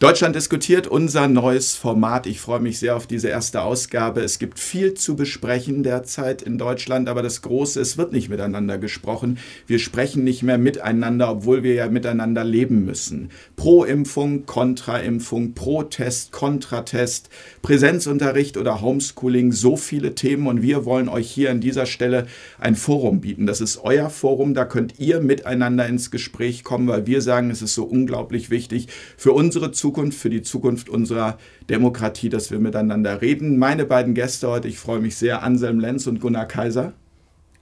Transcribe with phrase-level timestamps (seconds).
[0.00, 2.28] Deutschland diskutiert unser neues Format.
[2.28, 4.20] Ich freue mich sehr auf diese erste Ausgabe.
[4.20, 8.78] Es gibt viel zu besprechen derzeit in Deutschland, aber das Große, es wird nicht miteinander
[8.78, 9.38] gesprochen.
[9.66, 13.30] Wir sprechen nicht mehr miteinander, obwohl wir ja miteinander leben müssen.
[13.56, 17.28] Pro-Impfung, Kontra-Impfung, Pro-Test, Kontratest,
[17.62, 22.28] Präsenzunterricht oder Homeschooling, so viele Themen und wir wollen euch hier an dieser Stelle
[22.60, 23.46] ein Forum bieten.
[23.46, 27.62] Das ist euer Forum, da könnt ihr miteinander ins Gespräch kommen, weil wir sagen, es
[27.62, 28.86] ist so unglaublich wichtig
[29.16, 31.38] für unsere Zukunft Zukunft, für die Zukunft unserer
[31.70, 33.56] Demokratie, dass wir miteinander reden.
[33.56, 36.92] Meine beiden Gäste heute, ich freue mich sehr, Anselm Lenz und Gunnar Kaiser.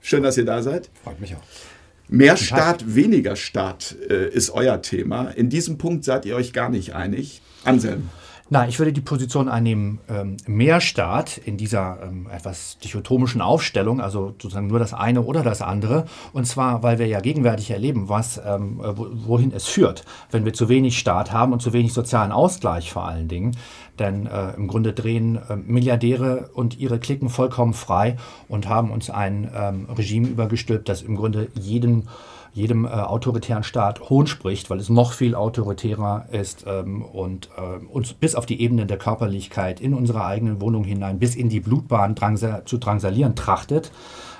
[0.01, 0.89] Schön, dass ihr da seid.
[1.05, 1.43] Freut mich auch.
[2.09, 5.29] Mehr Staat, weniger Staat äh, ist euer Thema.
[5.29, 7.41] In diesem Punkt seid ihr euch gar nicht einig.
[7.63, 8.09] Anselm.
[8.49, 13.99] Na, ich würde die Position einnehmen, ähm, mehr Staat in dieser ähm, etwas dichotomischen Aufstellung,
[13.99, 16.05] also sozusagen nur das eine oder das andere.
[16.31, 20.69] Und zwar, weil wir ja gegenwärtig erleben, was, ähm, wohin es führt, wenn wir zu
[20.69, 23.57] wenig Staat haben und zu wenig sozialen Ausgleich vor allen Dingen.
[23.99, 28.15] Denn äh, im Grunde drehen äh, Milliardäre und ihre Klicken vollkommen frei
[28.47, 32.07] und haben uns ein ähm, Regime übergestülpt, das im Grunde jeden
[32.57, 37.85] jedem äh, autoritären Staat Hohn spricht, weil es noch viel autoritärer ist ähm, und äh,
[37.85, 41.59] uns bis auf die Ebene der Körperlichkeit in unsere eigenen Wohnung hinein, bis in die
[41.59, 43.91] Blutbahn drangsal zu drangsalieren trachtet.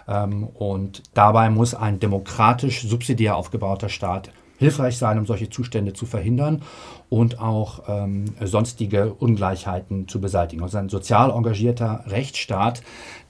[0.07, 6.07] Ähm, und dabei muss ein demokratisch subsidiär aufgebauter Staat hilfreich sein, um solche Zustände zu
[6.07, 6.63] verhindern
[7.09, 10.63] und auch ähm, sonstige Ungleichheiten zu beseitigen.
[10.63, 12.81] Also ein sozial engagierter Rechtsstaat,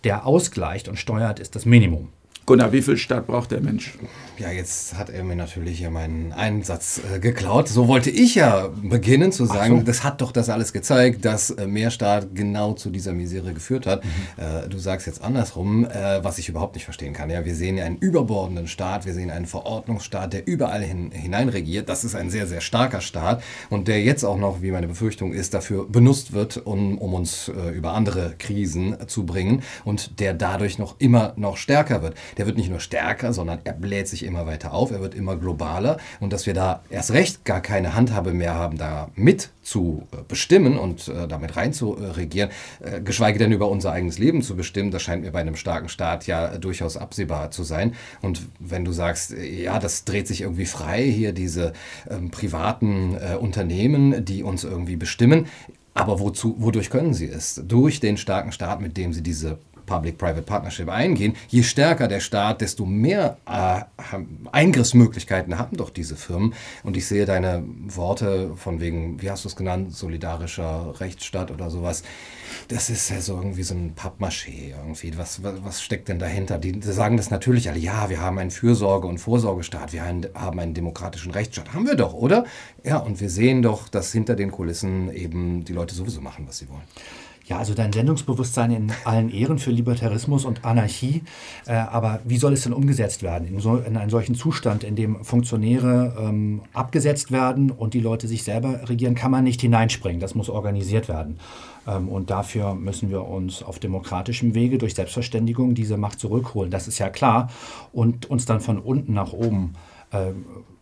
[0.06, 2.08] der ausgleicht und steuert, ist das Minimum.
[2.48, 3.98] Gunnar, wie viel Staat braucht der Mensch?
[4.38, 7.68] Ja, jetzt hat er mir natürlich hier meinen Einsatz äh, geklaut.
[7.68, 9.86] So wollte ich ja beginnen zu sagen, so.
[9.86, 13.86] das hat doch das alles gezeigt, dass äh, mehr Staat genau zu dieser Misere geführt
[13.86, 14.06] hat.
[14.06, 14.10] Mhm.
[14.38, 17.30] Äh, du sagst jetzt andersrum, äh, was ich überhaupt nicht verstehen kann.
[17.30, 21.50] Ja, wir sehen ja einen überbordenden Staat, wir sehen einen Verordnungsstaat, der überall hin, hinein
[21.50, 21.90] regiert.
[21.90, 25.34] Das ist ein sehr, sehr starker Staat und der jetzt auch noch, wie meine Befürchtung
[25.34, 30.34] ist, dafür benutzt wird, um, um uns äh, über andere Krisen zu bringen und der
[30.34, 34.24] dadurch noch immer noch stärker wird der wird nicht nur stärker, sondern er bläht sich
[34.24, 37.96] immer weiter auf, er wird immer globaler und dass wir da erst recht gar keine
[37.96, 42.50] Handhabe mehr haben, da mit zu äh, bestimmen und äh, damit rein zu äh, regieren,
[42.80, 45.90] äh, geschweige denn über unser eigenes Leben zu bestimmen, das scheint mir bei einem starken
[45.90, 47.94] Staat ja durchaus absehbar zu sein.
[48.22, 51.74] Und wenn du sagst, äh, ja, das dreht sich irgendwie frei, hier diese
[52.10, 55.48] ähm, privaten äh, Unternehmen, die uns irgendwie bestimmen,
[55.94, 57.62] aber wozu, wodurch können sie es?
[57.66, 62.62] Durch den starken Staat, mit dem sie diese Public-Private Partnership eingehen, je stärker der Staat,
[62.62, 63.82] desto mehr äh,
[64.52, 66.54] Eingriffsmöglichkeiten haben doch diese Firmen.
[66.84, 71.72] Und ich sehe deine Worte von wegen, wie hast du es genannt, solidarischer Rechtsstaat oder
[71.72, 72.04] sowas.
[72.68, 75.18] Das ist ja so irgendwie so ein Pappmaché irgendwie.
[75.18, 76.58] Was, was, was steckt denn dahinter?
[76.58, 80.60] Die, die sagen das natürlich alle, ja, wir haben einen Fürsorge- und Vorsorgestaat, wir haben
[80.60, 81.74] einen demokratischen Rechtsstaat.
[81.74, 82.46] Haben wir doch, oder?
[82.84, 86.58] Ja, und wir sehen doch, dass hinter den Kulissen eben die Leute sowieso machen, was
[86.60, 86.84] sie wollen.
[87.48, 91.24] Ja, also dein Sendungsbewusstsein in allen Ehren für Libertarismus und Anarchie.
[91.66, 93.48] Äh, aber wie soll es denn umgesetzt werden?
[93.48, 98.28] In, so, in einen solchen Zustand, in dem Funktionäre ähm, abgesetzt werden und die Leute
[98.28, 100.20] sich selber regieren, kann man nicht hineinspringen.
[100.20, 101.40] Das muss organisiert werden.
[101.88, 106.70] Ähm, und dafür müssen wir uns auf demokratischem Wege durch Selbstverständigung diese Macht zurückholen.
[106.70, 107.50] Das ist ja klar.
[107.94, 109.76] Und uns dann von unten nach oben
[110.12, 110.34] äh,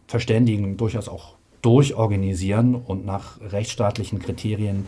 [0.08, 4.88] verständigen, durchaus auch durchorganisieren und nach rechtsstaatlichen Kriterien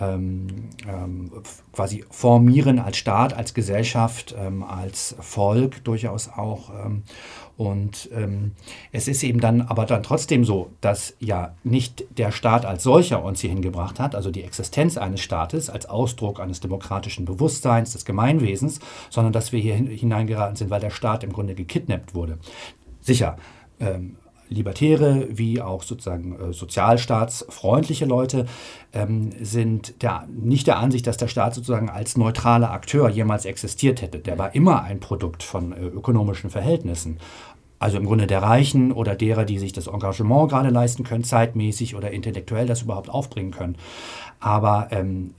[0.00, 1.30] ähm, ähm,
[1.72, 6.70] quasi formieren als Staat, als Gesellschaft, ähm, als Volk durchaus auch.
[6.70, 7.02] Ähm,
[7.56, 8.52] und ähm,
[8.90, 13.22] es ist eben dann aber dann trotzdem so, dass ja nicht der Staat als solcher
[13.22, 18.04] uns hier hingebracht hat, also die Existenz eines Staates als Ausdruck eines demokratischen Bewusstseins, des
[18.04, 22.38] Gemeinwesens, sondern dass wir hier hineingeraten sind, weil der Staat im Grunde gekidnappt wurde.
[23.00, 23.36] Sicher,
[23.78, 24.16] ähm,
[24.48, 28.46] Libertäre wie auch sozusagen äh, sozialstaatsfreundliche Leute
[28.92, 34.02] ähm, sind der, nicht der Ansicht, dass der Staat sozusagen als neutraler Akteur jemals existiert
[34.02, 34.18] hätte.
[34.18, 37.18] Der war immer ein Produkt von äh, ökonomischen Verhältnissen.
[37.78, 41.96] Also im Grunde der Reichen oder derer, die sich das Engagement gerade leisten können, zeitmäßig
[41.96, 43.76] oder intellektuell das überhaupt aufbringen können.
[44.40, 45.34] Aber ähm,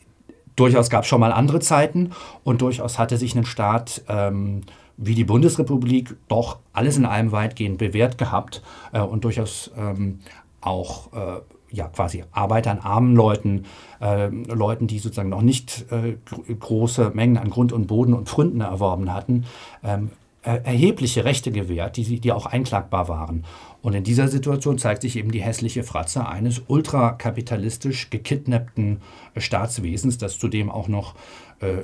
[0.55, 2.11] durchaus gab es schon mal andere Zeiten
[2.43, 4.61] und durchaus hatte sich ein Staat ähm,
[4.97, 8.61] wie die Bundesrepublik doch alles in allem weitgehend bewährt gehabt
[8.93, 10.19] äh, und durchaus ähm,
[10.61, 13.65] auch äh, ja, quasi Arbeitern, armen Leuten,
[14.01, 16.17] äh, Leuten, die sozusagen noch nicht äh,
[16.53, 19.45] große Mengen an Grund und Boden und Pfründen erworben hatten,
[19.83, 23.45] ähm, äh, erhebliche Rechte gewährt, die, die auch einklagbar waren.
[23.81, 29.01] Und in dieser Situation zeigt sich eben die hässliche Fratze eines ultrakapitalistisch gekidnappten
[29.37, 31.13] Staatswesens, das zudem auch noch
[31.59, 31.83] äh,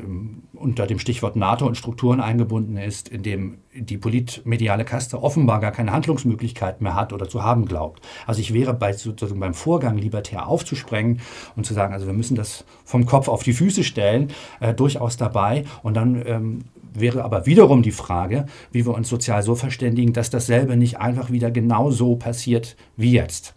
[0.53, 5.71] unter dem Stichwort NATO und Strukturen eingebunden ist, in dem die politmediale Kaste offenbar gar
[5.71, 8.01] keine Handlungsmöglichkeit mehr hat oder zu haben glaubt.
[8.27, 11.21] Also ich wäre bei, sozusagen beim Vorgang libertär aufzusprengen
[11.55, 14.29] und zu sagen, also wir müssen das vom Kopf auf die Füße stellen,
[14.59, 16.59] äh, durchaus dabei und dann ähm,
[16.93, 21.31] wäre aber wiederum die Frage, wie wir uns sozial so verständigen, dass dasselbe nicht einfach
[21.31, 23.55] wieder genau so passiert wie jetzt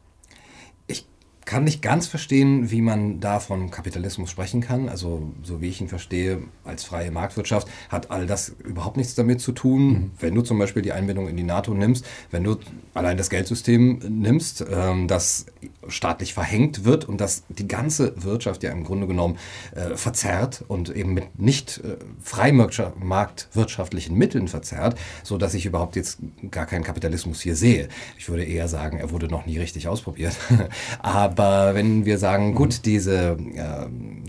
[1.44, 4.88] kann nicht ganz verstehen, wie man da von Kapitalismus sprechen kann.
[4.88, 9.40] Also, so wie ich ihn verstehe, als freie Marktwirtschaft hat all das überhaupt nichts damit
[9.40, 9.88] zu tun.
[9.88, 10.10] Mhm.
[10.18, 12.56] Wenn du zum Beispiel die Einbindung in die NATO nimmst, wenn du
[12.94, 15.46] allein das Geldsystem nimmst, ähm, das
[15.88, 19.36] staatlich verhängt wird und das die ganze Wirtschaft ja im Grunde genommen
[19.74, 26.18] äh, verzerrt und eben mit nicht äh, freimarktwirtschaftlichen Mitteln verzerrt, so dass ich überhaupt jetzt
[26.50, 27.88] gar keinen Kapitalismus hier sehe.
[28.18, 30.36] Ich würde eher sagen, er wurde noch nie richtig ausprobiert.
[31.00, 33.86] Aber aber wenn wir sagen, gut, diese, äh,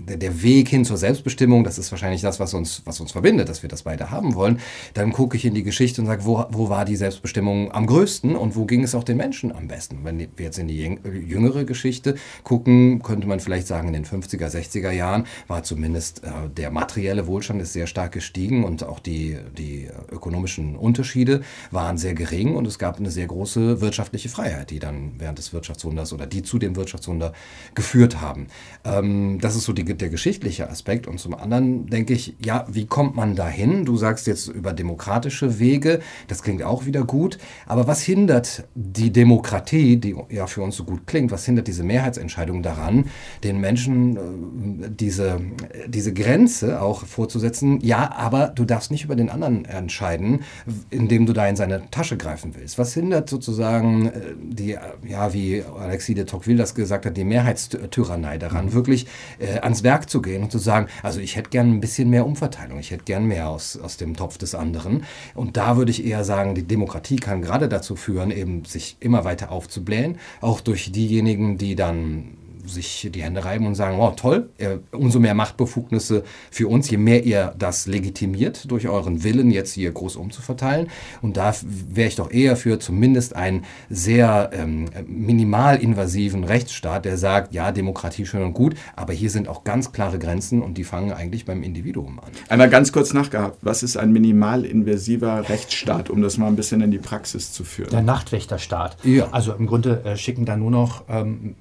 [0.07, 3.49] der, der, Weg hin zur Selbstbestimmung, das ist wahrscheinlich das, was uns, was uns verbindet,
[3.49, 4.59] dass wir das beide haben wollen,
[4.93, 8.35] dann gucke ich in die Geschichte und sage, wo, wo war die Selbstbestimmung am größten
[8.35, 9.99] und wo ging es auch den Menschen am besten?
[10.03, 14.47] Wenn wir jetzt in die jüngere Geschichte gucken, könnte man vielleicht sagen, in den 50er,
[14.47, 19.37] 60er Jahren war zumindest äh, der materielle Wohlstand ist sehr stark gestiegen und auch die,
[19.57, 21.41] die ökonomischen Unterschiede
[21.71, 25.53] waren sehr gering und es gab eine sehr große wirtschaftliche Freiheit, die dann während des
[25.53, 27.33] Wirtschaftswunders oder die zu dem Wirtschaftswunder Wirtschaftswunder
[27.75, 28.47] geführt haben.
[28.83, 31.07] Ähm, das ist so die, der geschichtliche Aspekt.
[31.07, 33.85] Und zum anderen denke ich, ja, wie kommt man dahin?
[33.85, 37.37] Du sagst jetzt über demokratische Wege, das klingt auch wieder gut.
[37.65, 41.83] Aber was hindert die Demokratie, die ja für uns so gut klingt, was hindert diese
[41.83, 43.05] Mehrheitsentscheidung daran,
[43.43, 45.41] den Menschen äh, diese,
[45.87, 47.79] diese Grenze auch vorzusetzen?
[47.81, 50.41] Ja, aber du darfst nicht über den anderen entscheiden,
[50.89, 52.77] indem du da in seine Tasche greifen willst.
[52.77, 54.11] Was hindert sozusagen äh,
[54.41, 54.77] die,
[55.07, 58.73] ja, wie Alexis de Tocqueville das gesagt hat, die Mehrheitstyrannei daran, mhm.
[58.73, 59.07] wirklich
[59.39, 62.25] äh, ans Werk zu gehen und zu sagen, also ich hätte gern ein bisschen mehr
[62.25, 65.03] Umverteilung, ich hätte gern mehr aus, aus dem Topf des anderen.
[65.33, 69.25] Und da würde ich eher sagen, die Demokratie kann gerade dazu führen, eben sich immer
[69.25, 72.37] weiter aufzublähen, auch durch diejenigen, die dann
[72.67, 76.97] sich die Hände reiben und sagen, wow, toll, äh, umso mehr Machtbefugnisse für uns, je
[76.97, 80.87] mehr ihr das legitimiert durch euren Willen, jetzt hier groß umzuverteilen.
[81.21, 87.17] Und da wäre ich doch eher für zumindest einen sehr ähm, minimal invasiven Rechtsstaat, der
[87.17, 90.83] sagt, ja, Demokratie schön und gut, aber hier sind auch ganz klare Grenzen und die
[90.83, 92.31] fangen eigentlich beim Individuum an.
[92.49, 96.81] Einmal ganz kurz nachgehabt, was ist ein minimal invasiver Rechtsstaat, um das mal ein bisschen
[96.81, 97.89] in die Praxis zu führen?
[97.89, 98.97] Der Nachtwächterstaat.
[99.03, 99.29] Ja.
[99.31, 101.55] Also im Grunde äh, schicken da nur noch ähm,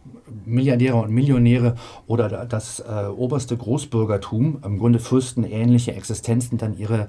[0.47, 1.77] Milliardäre und Millionäre
[2.07, 7.09] oder das äh, oberste Großbürgertum, im Grunde fürstenähnliche Existenzen, dann ihre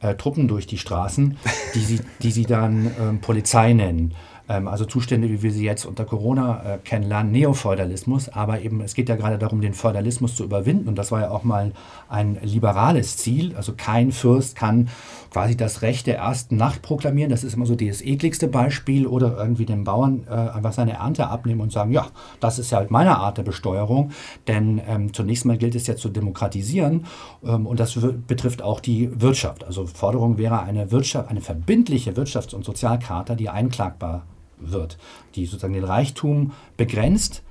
[0.00, 1.36] äh, Truppen durch die Straßen,
[1.74, 4.14] die sie, die sie dann ähm, Polizei nennen.
[4.48, 8.94] Ähm, also Zustände, wie wir sie jetzt unter Corona äh, kennenlernen, Neofeudalismus, aber eben es
[8.94, 10.88] geht ja gerade darum, den Feudalismus zu überwinden.
[10.88, 11.72] Und das war ja auch mal
[12.08, 13.54] ein liberales Ziel.
[13.56, 14.88] Also kein Fürst kann
[15.30, 19.06] quasi das Recht der ersten Nacht proklamieren, das ist immer so das ekligste Beispiel.
[19.06, 22.06] Oder irgendwie dem Bauern äh, einfach seine Ernte abnehmen und sagen, ja,
[22.40, 24.10] das ist ja halt meine Art der Besteuerung,
[24.46, 27.06] denn ähm, zunächst mal gilt es ja zu demokratisieren.
[27.44, 29.64] Ähm, und das betrifft auch die Wirtschaft.
[29.64, 34.24] Also Forderung wäre eine Wirtschaft, eine verbindliche Wirtschafts- und Sozialkarte, die einklagbar
[34.60, 34.98] wird,
[35.34, 37.42] die sozusagen den Reichtum begrenzt,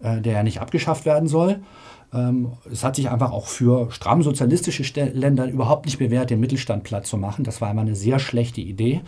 [0.00, 1.60] äh, der ja nicht abgeschafft werden soll.
[2.12, 4.82] Ähm, es hat sich einfach auch für stramm sozialistische
[5.12, 7.44] Länder überhaupt nicht bewährt, den Mittelstand platt zu machen.
[7.44, 9.00] Das war immer eine sehr schlechte Idee.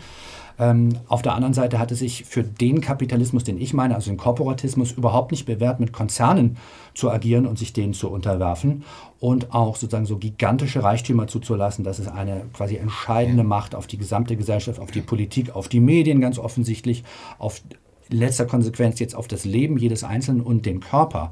[0.57, 4.09] Ähm, auf der anderen Seite hat es sich für den Kapitalismus, den ich meine, also
[4.09, 6.57] den Korporatismus, überhaupt nicht bewährt, mit Konzernen
[6.93, 8.83] zu agieren und sich denen zu unterwerfen
[9.19, 11.83] und auch sozusagen so gigantische Reichtümer zuzulassen.
[11.83, 15.81] Das ist eine quasi entscheidende Macht auf die gesamte Gesellschaft, auf die Politik, auf die
[15.81, 17.03] Medien ganz offensichtlich,
[17.37, 17.61] auf
[18.09, 21.31] letzter Konsequenz jetzt auf das Leben jedes Einzelnen und den Körper.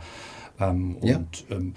[0.59, 1.17] Ähm, ja.
[1.17, 1.73] Und ähm,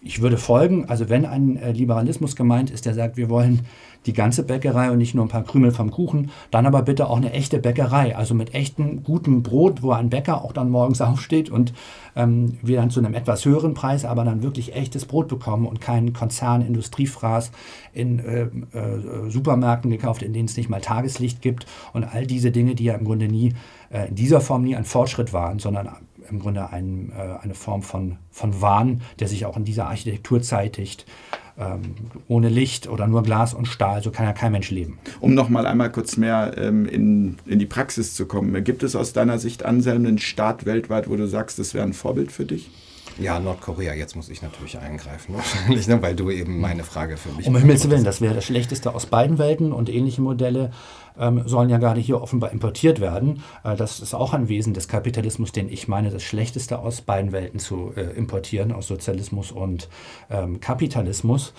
[0.00, 3.66] ich würde folgen, also wenn ein äh, Liberalismus gemeint ist, der sagt, wir wollen
[4.06, 7.16] die ganze Bäckerei und nicht nur ein paar Krümel vom Kuchen, dann aber bitte auch
[7.16, 11.50] eine echte Bäckerei, also mit echtem gutem Brot, wo ein Bäcker auch dann morgens aufsteht
[11.50, 11.72] und
[12.14, 15.80] ähm, wir dann zu einem etwas höheren Preis, aber dann wirklich echtes Brot bekommen und
[15.80, 17.50] keinen Konzern, Industriefraß
[17.92, 22.52] in äh, äh, Supermärkten gekauft, in denen es nicht mal Tageslicht gibt und all diese
[22.52, 23.54] Dinge, die ja im Grunde nie
[23.90, 25.88] äh, in dieser Form nie ein Fortschritt waren, sondern
[26.30, 30.42] im Grunde ein, äh, eine Form von, von Wahn, der sich auch in dieser Architektur
[30.42, 31.06] zeitigt.
[31.58, 31.96] Ähm,
[32.28, 35.00] ohne Licht oder nur Glas und Stahl, so kann ja kein Mensch leben.
[35.18, 38.94] Um noch mal einmal kurz mehr ähm, in, in die Praxis zu kommen, gibt es
[38.94, 42.44] aus deiner Sicht Anselm einen Staat weltweit, wo du sagst, das wäre ein Vorbild für
[42.44, 42.70] dich?
[43.18, 47.30] Ja, Nordkorea, jetzt muss ich natürlich eingreifen, wahrscheinlich, ne, weil du eben meine Frage für
[47.30, 47.46] mich.
[47.46, 50.70] Um Himmels Willen, das wäre das Schlechteste aus beiden Welten und ähnliche Modelle
[51.18, 53.42] ähm, sollen ja gerade hier offenbar importiert werden.
[53.64, 57.32] Äh, das ist auch ein Wesen des Kapitalismus, den ich meine, das Schlechteste aus beiden
[57.32, 59.88] Welten zu äh, importieren, aus Sozialismus und
[60.30, 61.52] ähm, Kapitalismus,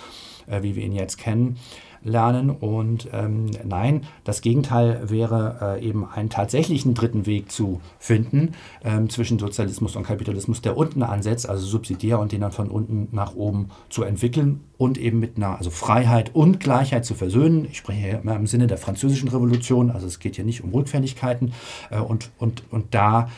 [0.48, 1.58] äh, wie wir ihn jetzt kennen
[2.04, 2.50] lernen.
[2.50, 8.54] Und ähm, nein, das Gegenteil wäre äh, eben einen tatsächlichen dritten Weg zu finden
[8.84, 13.10] ähm, zwischen Sozialismus und Kapitalismus, der unten ansetzt, also subsidiär und den dann von unten
[13.12, 17.68] nach oben zu entwickeln und eben mit einer also Freiheit und Gleichheit zu versöhnen.
[17.70, 20.72] Ich spreche hier immer im Sinne der französischen Revolution, also es geht hier nicht um
[20.72, 21.54] Rückfälligkeiten
[21.92, 23.30] äh, und, und, und da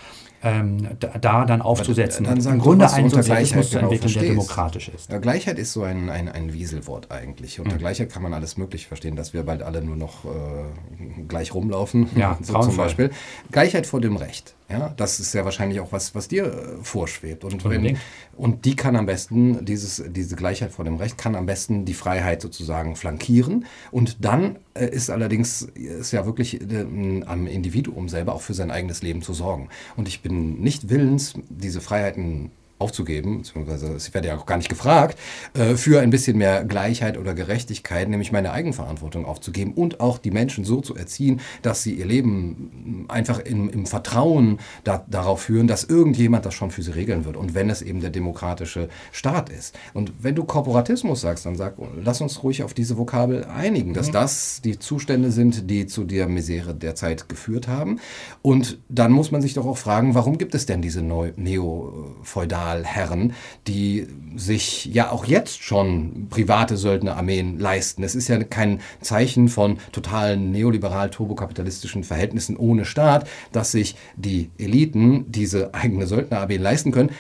[0.43, 2.25] ähm, da, da, dann aufzusetzen.
[2.25, 5.12] Dann Im Grunde einen Sozialismus zu entwickeln, genau der demokratisch ist.
[5.12, 7.60] Ja, Gleichheit ist so ein, ein, ein Wieselwort eigentlich.
[7.60, 7.79] Unter mhm.
[7.79, 12.10] Gleichheit kann man alles möglich verstehen, dass wir bald alle nur noch äh, gleich rumlaufen,
[12.15, 13.12] ja, so zum Beispiel.
[13.51, 14.55] Gleichheit vor dem Recht.
[14.69, 17.43] Ja, das ist ja wahrscheinlich auch was, was dir äh, vorschwebt.
[17.43, 17.98] Und, wenn,
[18.38, 21.93] und die kann am besten, dieses, diese Gleichheit vor dem Recht, kann am besten die
[21.93, 23.65] Freiheit sozusagen flankieren.
[23.91, 29.01] Und dann ist allerdings, ist ja wirklich äh, am Individuum selber auch für sein eigenes
[29.01, 29.70] Leben zu sorgen.
[29.96, 34.69] Und ich bin nicht willens, diese Freiheiten aufzugeben, beziehungsweise ich werde ja auch gar nicht
[34.69, 35.17] gefragt,
[35.53, 40.31] äh, für ein bisschen mehr Gleichheit oder Gerechtigkeit, nämlich meine Eigenverantwortung aufzugeben und auch die
[40.31, 45.67] Menschen so zu erziehen, dass sie ihr Leben einfach im, im Vertrauen da, darauf führen,
[45.67, 49.50] dass irgendjemand das schon für sie regeln wird und wenn es eben der demokratische Staat
[49.50, 49.77] ist.
[49.93, 54.07] Und wenn du Korporatismus sagst, dann sag, lass uns ruhig auf diese Vokabel einigen, dass
[54.07, 54.13] mhm.
[54.13, 58.00] das die Zustände sind, die zu der Misere derzeit geführt haben.
[58.41, 63.34] Und dann muss man sich doch auch fragen, warum gibt es denn diese neo-feudalen Feudalherren,
[63.68, 68.04] die sich ja auch jetzt schon private Söldnerarmeen leisten.
[68.04, 75.25] Es ist ja kein Zeichen von totalen neoliberal-turbokapitalistischen Verhältnissen ohne Staat, dass sich die Eliten
[75.32, 77.12] diese eigene Söldnerarmee leisten können.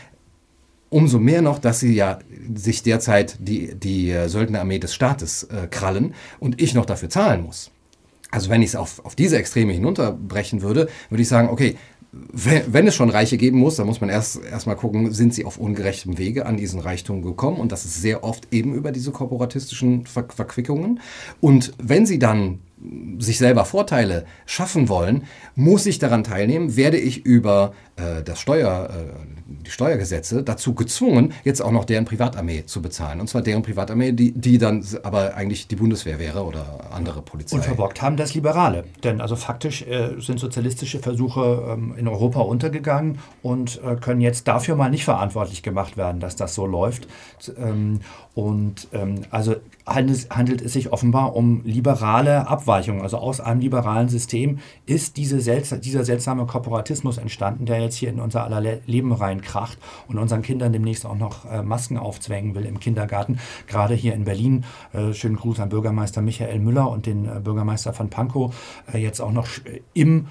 [0.89, 2.19] Umso mehr noch, dass sie ja
[2.53, 7.71] sich derzeit die, die Söldnerarmee des Staates äh, krallen und ich noch dafür zahlen muss.
[8.29, 11.75] Also wenn ich es auf, auf diese Extreme hinunterbrechen würde, würde ich sagen, okay,
[12.13, 15.57] wenn es schon Reiche geben muss, dann muss man erst erstmal gucken, sind sie auf
[15.57, 20.05] ungerechtem Wege an diesen Reichtum gekommen und das ist sehr oft eben über diese korporatistischen
[20.05, 20.99] Ver Verquickungen.
[21.39, 22.59] Und wenn sie dann
[23.19, 25.23] sich selber Vorteile schaffen wollen,
[25.55, 29.40] muss ich daran teilnehmen, werde ich über äh, das Steuer, äh,
[29.71, 33.19] die Steuergesetze dazu gezwungen, jetzt auch noch deren Privatarmee zu bezahlen.
[33.21, 37.55] Und zwar deren Privatarmee, die, die dann aber eigentlich die Bundeswehr wäre oder andere Polizei.
[37.55, 38.83] Und verborgt haben das Liberale.
[39.03, 44.47] Denn also faktisch äh, sind sozialistische Versuche ähm, in Europa untergegangen und äh, können jetzt
[44.47, 47.07] dafür mal nicht verantwortlich gemacht werden, dass das so läuft.
[47.57, 48.01] Ähm,
[48.33, 53.01] und ähm, also handelt, es sich offenbar um liberale Abweichungen.
[53.01, 58.09] Also aus einem liberalen System ist diese selts dieser seltsame Korporatismus entstanden, der jetzt hier
[58.09, 62.65] in unser aller Leben reinkracht und unseren Kindern demnächst auch noch äh, Masken aufzwängen will
[62.65, 63.39] im Kindergarten.
[63.67, 67.93] Gerade hier in Berlin, äh, schönen Gruß an Bürgermeister Michael Müller und den äh, Bürgermeister
[67.93, 68.53] von Pankow,
[68.93, 69.47] äh, jetzt auch noch
[69.93, 70.27] im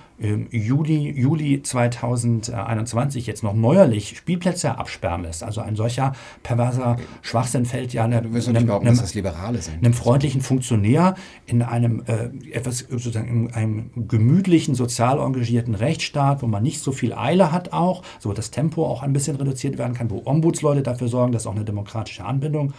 [0.50, 5.42] Juli, Juli 2021 jetzt noch neuerlich Spielplätze absperren lässt.
[5.42, 9.84] Also ein solcher perverser Schwachsinn fällt ja einem, einem, einem, das Liberale sind.
[9.84, 11.14] einem freundlichen Funktionär
[11.46, 16.92] in einem äh, etwas sozusagen in einem gemütlichen, sozial engagierten Rechtsstaat, wo man nicht so
[16.92, 20.82] viel Eile hat auch, so das Tempo auch ein bisschen reduziert werden kann, wo Ombudsleute
[20.82, 22.72] dafür sorgen, dass auch eine demokratische Anbindung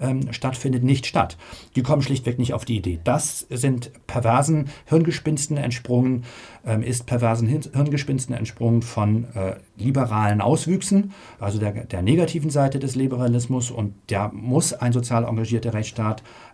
[0.00, 1.36] ähm, stattfindet, nicht statt.
[1.76, 3.00] Die kommen schlichtweg nicht auf die Idee.
[3.04, 6.24] Das sind perversen Hirngespinsten entsprungen
[6.66, 12.94] ähm, ist perversen Hirngespinsten entsprungen von äh, liberalen Auswüchsen, also der, der, negativen Seite des
[12.94, 13.70] Liberalismus.
[13.70, 16.03] Und da muss ein sozial engagierter Rechtsstaat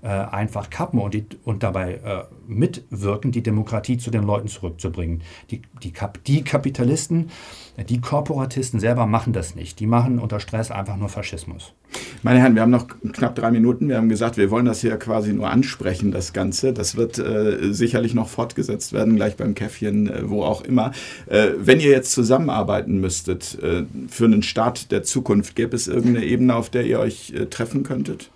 [0.02, 5.22] äh, einfach kappen und, die, und dabei äh, mitwirken, die Demokratie zu den Leuten zurückzubringen.
[5.50, 7.30] Die, die, Kap die Kapitalisten,
[7.88, 9.80] die Korporatisten selber machen das nicht.
[9.80, 11.74] Die machen unter Stress einfach nur Faschismus.
[12.22, 13.88] Meine Herren, wir haben noch knapp drei Minuten.
[13.88, 16.72] Wir haben gesagt, wir wollen das hier quasi nur ansprechen, das Ganze.
[16.72, 20.92] Das wird äh, sicherlich noch fortgesetzt werden, gleich beim Käffchen, äh, wo auch immer.
[21.26, 26.26] Äh, wenn ihr jetzt zusammenarbeiten müsstet äh, für einen Start der Zukunft, gäbe es irgendeine
[26.26, 28.30] Ebene, auf der ihr euch äh, treffen könntet?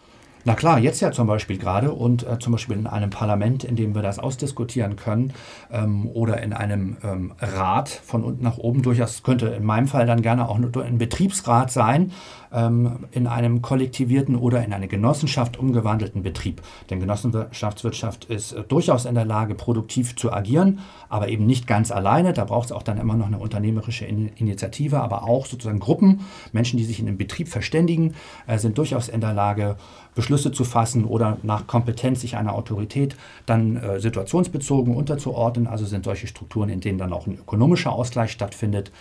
[0.47, 3.77] Na klar, jetzt ja zum Beispiel gerade und äh, zum Beispiel in einem Parlament, in
[3.77, 5.33] dem wir das ausdiskutieren können
[5.73, 10.05] ähm, oder in einem ähm, Rat von unten nach oben durchaus könnte in meinem Fall
[10.05, 12.13] dann gerne auch ein Betriebsrat sein,
[12.55, 16.63] ähm, in einem kollektivierten oder in eine Genossenschaft umgewandelten Betrieb.
[16.89, 21.91] Denn Genossenschaftswirtschaft ist äh, durchaus in der Lage, produktiv zu agieren, aber eben nicht ganz
[21.91, 22.33] alleine.
[22.33, 26.21] Da braucht es auch dann immer noch eine unternehmerische in Initiative, aber auch sozusagen Gruppen,
[26.53, 28.15] Menschen, die sich in einem Betrieb verständigen,
[28.47, 29.77] äh, sind durchaus in der Lage,
[30.15, 35.67] Beschlüsse zu fassen oder nach Kompetenz sich einer Autorität dann äh, situationsbezogen unterzuordnen.
[35.67, 38.93] Also sind solche Strukturen, in denen dann auch ein ökonomischer Ausgleich stattfindet,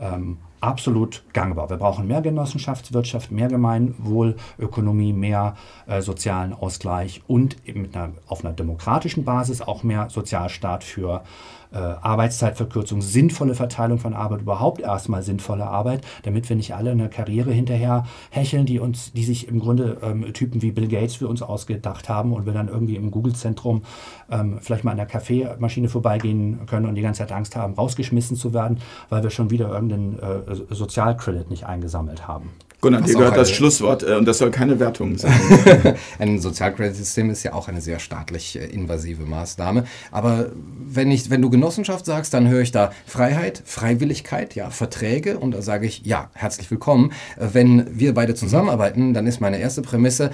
[0.00, 1.68] ähm, absolut gangbar.
[1.70, 5.56] Wir brauchen mehr Genossenschaftswirtschaft, mehr Gemeinwohlökonomie, mehr
[5.86, 11.22] äh, sozialen Ausgleich und mit einer, auf einer demokratischen Basis auch mehr Sozialstaat für
[11.72, 17.08] äh, Arbeitszeitverkürzung, sinnvolle Verteilung von Arbeit, überhaupt erstmal sinnvolle Arbeit, damit wir nicht alle eine
[17.08, 21.28] Karriere hinterher hecheln, die uns, die sich im Grunde ähm, Typen wie Bill Gates für
[21.28, 23.82] uns ausgedacht haben und wir dann irgendwie im Google-Zentrum
[24.30, 28.36] ähm, vielleicht mal an der Kaffeemaschine vorbeigehen können und die ganze Zeit Angst haben, rausgeschmissen
[28.36, 32.50] zu werden, weil wir schon wieder irgendeinen äh, Sozialcredit nicht eingesammelt haben.
[32.82, 35.32] Gunnar, dir gehört das Schlusswort äh, und das soll keine Wertung sein.
[36.18, 39.84] ein Sozialkreditsystem ist ja auch eine sehr staatlich äh, invasive Maßnahme.
[40.10, 40.50] Aber
[40.84, 45.52] wenn, ich, wenn du Genossenschaft sagst, dann höre ich da Freiheit, Freiwilligkeit, ja, Verträge und
[45.52, 47.12] da sage ich, ja, herzlich willkommen.
[47.36, 50.32] Äh, wenn wir beide zusammenarbeiten, dann ist meine erste Prämisse,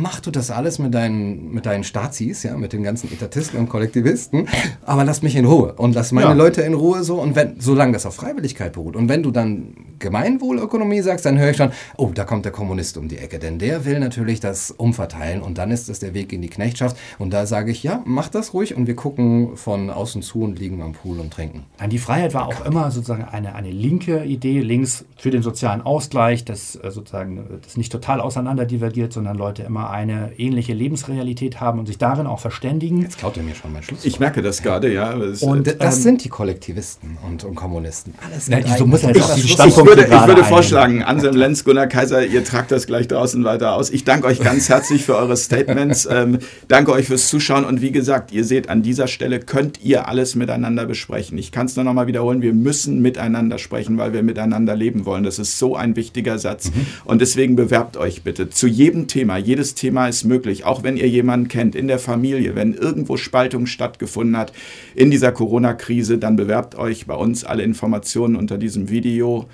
[0.00, 3.68] mach du das alles mit deinen, mit deinen Stazis, ja, mit den ganzen Etatisten und
[3.68, 4.48] Kollektivisten,
[4.84, 6.32] aber lass mich in Ruhe und lass meine ja.
[6.34, 9.74] Leute in Ruhe so und wenn, solange das auf Freiwilligkeit beruht und wenn du dann
[9.98, 13.58] Gemeinwohlökonomie sagst, dann höre ich schon, oh, da kommt der Kommunist um die Ecke, denn
[13.58, 17.32] der will natürlich das umverteilen und dann ist das der Weg in die Knechtschaft und
[17.32, 20.80] da sage ich, ja, mach das ruhig und wir gucken von außen zu und liegen
[20.82, 21.64] am Pool und trinken.
[21.90, 26.44] Die Freiheit war auch immer sozusagen eine, eine linke Idee, links für den sozialen Ausgleich,
[26.44, 31.78] dass äh, sozusagen das nicht total auseinander divergiert, sondern Leute immer eine ähnliche Lebensrealität haben
[31.78, 33.02] und sich darin auch verständigen.
[33.02, 34.04] Jetzt klaut er mir schon mein Schluss.
[34.04, 35.12] Ich merke das gerade, ja.
[35.12, 38.14] Und das ähm, sind die Kollektivisten und, und Kommunisten.
[38.24, 42.24] Alles na, so muss jetzt ich, ich würde, ich würde vorschlagen, Anselm Lenz, Gunnar Kaiser,
[42.24, 43.90] ihr tragt das gleich draußen weiter aus.
[43.90, 46.08] Ich danke euch ganz herzlich für eure Statements.
[46.20, 50.08] Ähm, danke euch fürs Zuschauen und wie gesagt, ihr seht, an dieser Stelle könnt ihr
[50.08, 51.38] alles miteinander besprechen.
[51.38, 55.06] Ich kann es nur noch mal wiederholen, wir müssen miteinander sprechen, weil wir miteinander leben
[55.06, 55.22] wollen.
[55.22, 56.66] Das ist so ein wichtiger Satz.
[56.66, 56.86] Mhm.
[57.04, 59.36] Und deswegen bewerbt euch bitte zu jedem Thema.
[59.70, 63.66] Jedes Thema ist möglich, auch wenn ihr jemanden kennt in der Familie, wenn irgendwo Spaltung
[63.66, 64.52] stattgefunden hat
[64.96, 69.48] in dieser Corona-Krise, dann bewerbt euch bei uns alle Informationen unter diesem Video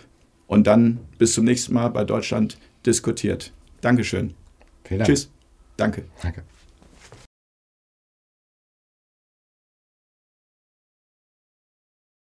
[0.47, 2.57] und dann bis zum nächsten Mal bei Deutschland
[2.87, 3.53] diskutiert.
[3.83, 4.33] Dankeschön.
[4.85, 5.09] Vielen Dank.
[5.09, 5.31] Tschüss.
[5.77, 6.05] Danke.
[6.23, 6.43] Danke.